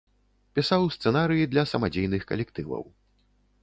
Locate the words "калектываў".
2.33-2.83